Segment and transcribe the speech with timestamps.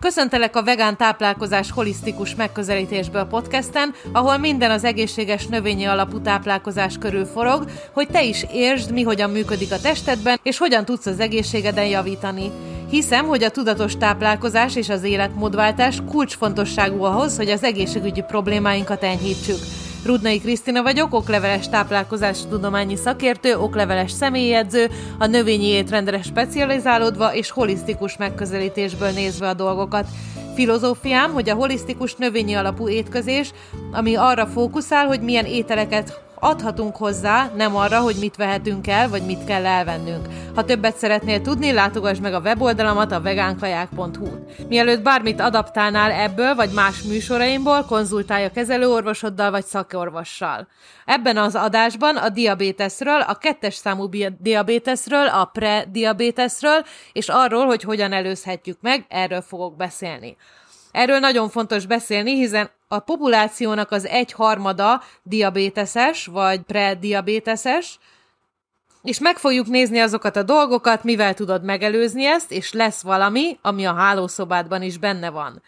[0.00, 7.24] Köszöntelek a vegán táplálkozás holisztikus megközelítésből podcasten, ahol minden az egészséges növényi alapú táplálkozás körül
[7.24, 11.86] forog, hogy te is értsd, mi hogyan működik a testedben, és hogyan tudsz az egészségeden
[11.86, 12.50] javítani.
[12.90, 19.58] Hiszem, hogy a tudatos táplálkozás és az életmódváltás kulcsfontosságú ahhoz, hogy az egészségügyi problémáinkat enyhítsük.
[20.04, 28.16] Rudnai Krisztina vagyok, okleveles táplálkozás tudományi szakértő, okleveles személyedző, a növényi étrendre specializálódva és holisztikus
[28.16, 30.06] megközelítésből nézve a dolgokat.
[30.54, 33.52] Filozófiám, hogy a holisztikus növényi alapú étkezés,
[33.92, 39.22] ami arra fókuszál, hogy milyen ételeket adhatunk hozzá, nem arra, hogy mit vehetünk el, vagy
[39.22, 40.26] mit kell elvennünk.
[40.54, 44.28] Ha többet szeretnél tudni, látogass meg a weboldalamat a vegánkaják.hu.
[44.68, 50.68] Mielőtt bármit adaptálnál ebből, vagy más műsoraimból, konzultálj a kezelőorvosoddal, vagy szakorvossal.
[51.04, 58.12] Ebben az adásban a diabéteszről, a kettes számú diabéteszről, a pre-diabéteszről, és arról, hogy hogyan
[58.12, 60.36] előzhetjük meg, erről fogok beszélni.
[60.92, 67.98] Erről nagyon fontos beszélni, hiszen a populációnak az egyharmada diabéteses, vagy prediabéteses,
[69.02, 73.84] és meg fogjuk nézni azokat a dolgokat, mivel tudod megelőzni ezt, és lesz valami, ami
[73.86, 75.62] a hálószobádban is benne van.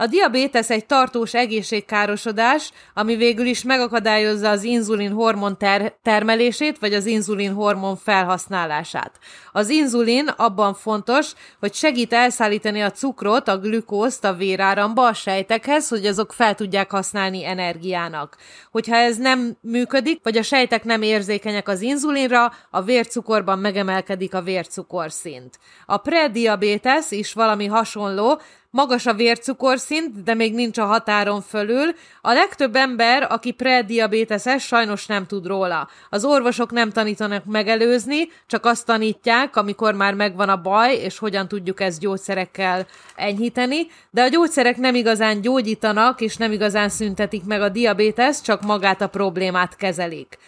[0.00, 6.94] A diabétesz egy tartós egészségkárosodás, ami végül is megakadályozza az inzulin hormon ter- termelését, vagy
[6.94, 9.18] az inzulin hormon felhasználását.
[9.52, 15.88] Az inzulin abban fontos, hogy segít elszállítani a cukrot, a glükózt a véráramba a sejtekhez,
[15.88, 18.36] hogy azok fel tudják használni energiának.
[18.70, 24.42] Hogyha ez nem működik, vagy a sejtek nem érzékenyek az inzulinra, a vércukorban megemelkedik a
[24.42, 25.58] vércukorszint.
[25.86, 31.94] A prediabétesz is valami hasonló, magas a vércukorszint, de még nincs a határon fölül.
[32.20, 35.88] A legtöbb ember, aki prediabéteses, sajnos nem tud róla.
[36.10, 41.48] Az orvosok nem tanítanak megelőzni, csak azt tanítják, amikor már megvan a baj, és hogyan
[41.48, 47.60] tudjuk ezt gyógyszerekkel enyhíteni, de a gyógyszerek nem igazán gyógyítanak, és nem igazán szüntetik meg
[47.60, 50.38] a diabétesz, csak magát a problémát kezelik.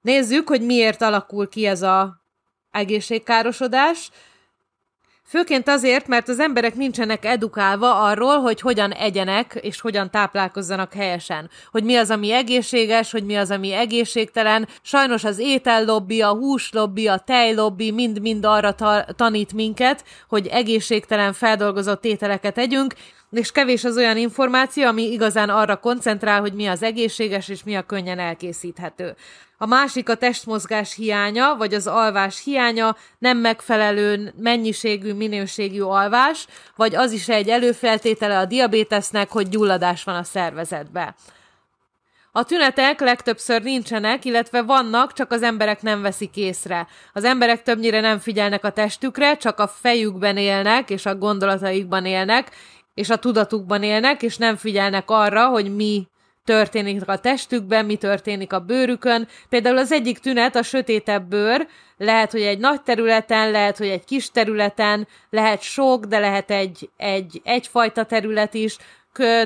[0.00, 2.22] Nézzük, hogy miért alakul ki ez a
[2.70, 4.10] egészségkárosodás.
[5.28, 11.50] Főként azért, mert az emberek nincsenek edukálva arról, hogy hogyan egyenek és hogyan táplálkozzanak helyesen.
[11.70, 14.68] Hogy mi az, ami egészséges, hogy mi az, ami egészségtelen.
[14.82, 22.04] Sajnos az étellobbi, a húslobbi, a tejlobbi mind-mind arra ta- tanít minket, hogy egészségtelen feldolgozott
[22.04, 22.94] ételeket együnk,
[23.30, 27.74] és kevés az olyan információ, ami igazán arra koncentrál, hogy mi az egészséges és mi
[27.74, 29.14] a könnyen elkészíthető.
[29.60, 36.46] A másik a testmozgás hiánya, vagy az alvás hiánya, nem megfelelő mennyiségű, minőségű alvás,
[36.76, 41.14] vagy az is egy előfeltétele a diabétesznek, hogy gyulladás van a szervezetbe.
[42.32, 46.86] A tünetek legtöbbször nincsenek, illetve vannak, csak az emberek nem veszik észre.
[47.12, 52.50] Az emberek többnyire nem figyelnek a testükre, csak a fejükben élnek, és a gondolataikban élnek,
[52.94, 56.06] és a tudatukban élnek, és nem figyelnek arra, hogy mi
[56.48, 59.28] történik a testükben, mi történik a bőrükön.
[59.48, 61.66] Például az egyik tünet a sötétebb bőr,
[61.96, 66.90] lehet, hogy egy nagy területen, lehet, hogy egy kis területen, lehet sok, de lehet egy,
[66.96, 68.76] egy egyfajta terület is,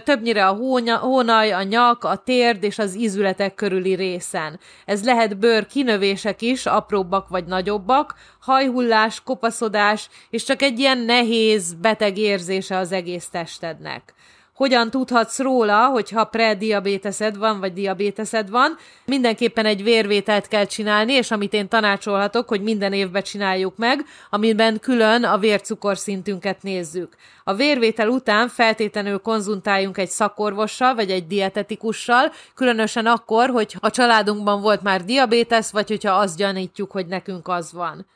[0.04, 0.52] többnyire a
[0.98, 4.60] hónaj, a nyak, a térd és az ízületek körüli részen.
[4.84, 11.74] Ez lehet bőr kinövések is, apróbbak vagy nagyobbak, hajhullás, kopaszodás, és csak egy ilyen nehéz,
[11.74, 14.14] beteg érzése az egész testednek
[14.54, 18.76] hogyan tudhatsz róla, hogyha prediabéteszed van, vagy diabéteszed van.
[19.04, 24.78] Mindenképpen egy vérvételt kell csinálni, és amit én tanácsolhatok, hogy minden évben csináljuk meg, amiben
[24.80, 27.16] külön a vércukorszintünket nézzük.
[27.44, 34.60] A vérvétel után feltétlenül konzultáljunk egy szakorvossal, vagy egy dietetikussal, különösen akkor, hogy a családunkban
[34.60, 38.06] volt már diabétesz, vagy hogyha azt gyanítjuk, hogy nekünk az van.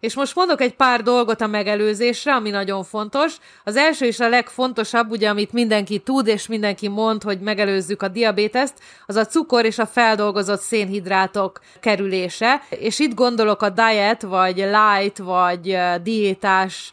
[0.00, 3.36] És most mondok egy pár dolgot a megelőzésre, ami nagyon fontos.
[3.64, 8.08] Az első és a legfontosabb, ugye, amit mindenki tud, és mindenki mond, hogy megelőzzük a
[8.08, 8.74] diabéteszt,
[9.06, 12.62] az a cukor és a feldolgozott szénhidrátok kerülése.
[12.70, 16.92] És itt gondolok a diet, vagy light, vagy diétás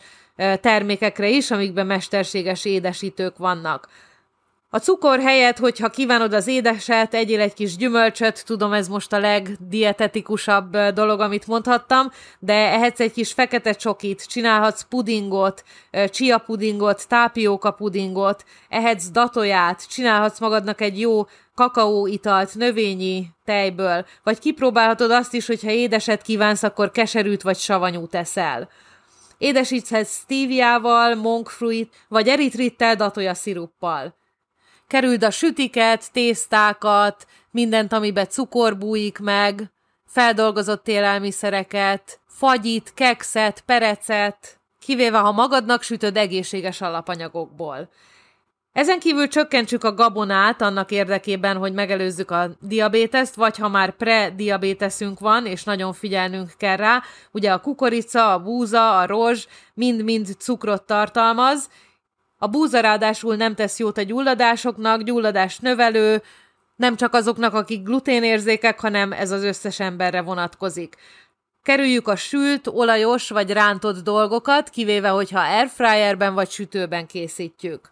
[0.61, 3.87] termékekre is, amikben mesterséges édesítők vannak.
[4.75, 9.19] A cukor helyett, hogyha kívánod az édeset, egyél egy kis gyümölcsöt, tudom ez most a
[9.19, 15.63] legdietetikusabb dolog, amit mondhattam, de ehetsz egy kis fekete csokit, csinálhatsz pudingot,
[16.09, 21.25] chia pudingot, tápióka pudingot, ehetsz datoját, csinálhatsz magadnak egy jó
[21.55, 28.69] kakaóitalt növényi tejből, vagy kipróbálhatod azt is, hogyha édeset kívánsz, akkor keserűt vagy savanyút eszel.
[29.37, 34.21] Édesíthetsz stíviával, monk fruit, vagy eritrittel, datoja sziruppal
[34.87, 39.71] kerüld a sütiket, tésztákat, mindent, amiben cukor bújik meg,
[40.05, 47.89] feldolgozott élelmiszereket, fagyit, kekszet, perecet, kivéve ha magadnak sütöd egészséges alapanyagokból.
[48.73, 55.19] Ezen kívül csökkentsük a gabonát annak érdekében, hogy megelőzzük a diabéteszt, vagy ha már pre-diabéteszünk
[55.19, 60.83] van, és nagyon figyelnünk kell rá, ugye a kukorica, a búza, a rozs mind-mind cukrot
[60.83, 61.69] tartalmaz,
[62.43, 66.21] a búza ráadásul nem tesz jót a gyulladásoknak, gyulladás növelő,
[66.75, 70.95] nem csak azoknak, akik gluténérzékek, hanem ez az összes emberre vonatkozik.
[71.61, 77.91] Kerüljük a sült, olajos vagy rántott dolgokat, kivéve, hogyha airfryerben vagy sütőben készítjük.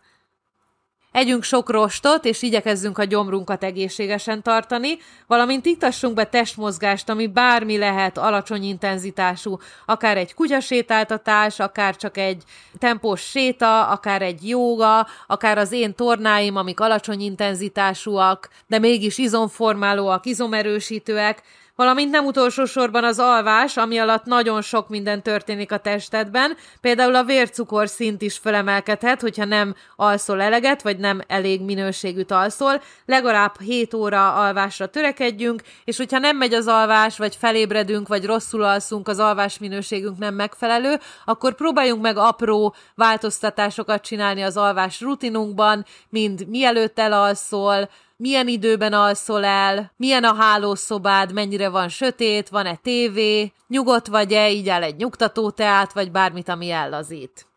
[1.11, 4.97] Együnk sok rostot, és igyekezzünk a gyomrunkat egészségesen tartani,
[5.27, 12.43] valamint iktassunk be testmozgást, ami bármi lehet alacsony intenzitású, akár egy kutyasétáltatás, akár csak egy
[12.77, 20.25] tempós séta, akár egy jóga, akár az én tornáim, amik alacsony intenzitásúak, de mégis izomformálóak,
[20.25, 21.43] izomerősítőek,
[21.75, 27.15] valamint nem utolsó sorban az alvás, ami alatt nagyon sok minden történik a testedben, például
[27.15, 33.62] a vércukor szint is felemelkedhet, hogyha nem alszol eleget, vagy nem elég minőségűt alszol, legalább
[33.62, 39.07] 7 óra alvásra törekedjünk, és hogyha nem megy az alvás, vagy felébredünk, vagy rosszul alszunk,
[39.07, 46.47] az alvás minőségünk nem megfelelő, akkor próbáljunk meg apró változtatásokat csinálni az alvás rutinunkban, mind
[46.47, 47.89] mielőtt elalszol,
[48.21, 54.69] milyen időben alszol el, milyen a hálószobád, mennyire van sötét, van-e tévé, nyugodt vagy-e, így
[54.69, 57.50] áll egy nyugtató teát, vagy bármit, ami ellazít.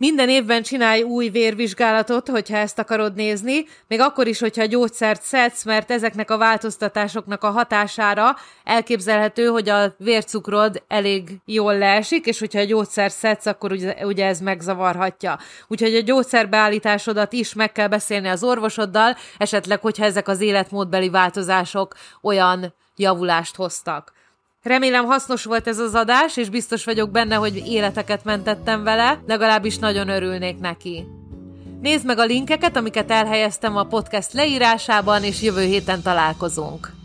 [0.00, 5.64] Minden évben csinálj új vérvizsgálatot, hogyha ezt akarod nézni, még akkor is, hogyha gyógyszert szedsz,
[5.64, 12.60] mert ezeknek a változtatásoknak a hatására elképzelhető, hogy a vércukrod elég jól leesik, és hogyha
[12.60, 13.72] a gyógyszer szedsz, akkor
[14.02, 15.38] ugye ez megzavarhatja.
[15.68, 21.94] Úgyhogy a gyógyszerbeállításodat is meg kell beszélni az orvosoddal, esetleg, hogyha ezek az életmódbeli változások
[22.22, 24.12] olyan javulást hoztak.
[24.62, 29.78] Remélem hasznos volt ez az adás, és biztos vagyok benne, hogy életeket mentettem vele, legalábbis
[29.78, 31.06] nagyon örülnék neki.
[31.80, 36.97] Nézd meg a linkeket, amiket elhelyeztem a podcast leírásában, és jövő héten találkozunk.